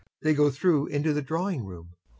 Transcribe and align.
[They 0.23 0.33
go 0.33 0.49
through 0.49 0.87
into 0.87 1.13
the 1.13 1.21
drawing 1.21 1.63
room.] 1.63 1.89
YASHA. 1.91 1.95